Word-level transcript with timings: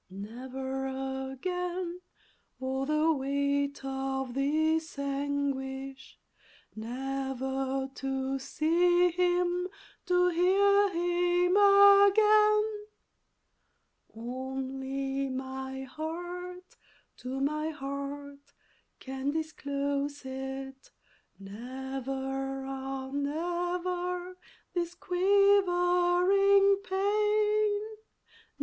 Never 0.09 0.87
again! 1.31 2.01
oh 2.59 2.85
the 2.85 3.13
weight 3.13 3.85
of 3.85 4.33
this 4.33 4.97
anguish! 4.97 6.17
Never 6.75 7.87
to 7.93 8.39
see 8.39 9.11
him, 9.11 9.67
to 10.07 10.29
hear 10.29 10.89
him 10.89 11.55
again! 11.55 12.63
Only 14.15 15.29
my 15.29 15.83
heart 15.83 16.77
to 17.17 17.39
my 17.39 17.69
heart 17.69 18.53
can 18.99 19.29
disclose 19.29 20.23
it 20.25 20.89
Never, 21.37 22.65
ah! 22.65 23.11
never 23.11 24.35
this 24.73 24.95
quivering 24.95 26.81
pain! 26.83 27.81